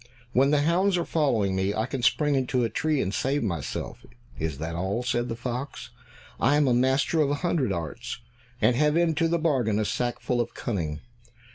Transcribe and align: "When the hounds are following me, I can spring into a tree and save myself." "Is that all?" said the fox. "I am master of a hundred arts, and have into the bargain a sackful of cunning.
"When 0.31 0.49
the 0.49 0.63
hounds 0.63 0.97
are 0.97 1.05
following 1.05 1.55
me, 1.55 1.75
I 1.75 1.85
can 1.85 2.01
spring 2.01 2.33
into 2.33 2.63
a 2.63 2.71
tree 2.71 2.99
and 3.03 3.13
save 3.13 3.43
myself." 3.43 4.03
"Is 4.39 4.57
that 4.57 4.73
all?" 4.73 5.03
said 5.03 5.29
the 5.29 5.35
fox. 5.35 5.91
"I 6.39 6.55
am 6.55 6.81
master 6.81 7.21
of 7.21 7.29
a 7.29 7.35
hundred 7.45 7.71
arts, 7.71 8.19
and 8.59 8.75
have 8.75 8.97
into 8.97 9.27
the 9.27 9.37
bargain 9.37 9.77
a 9.77 9.85
sackful 9.85 10.41
of 10.41 10.55
cunning. 10.55 11.01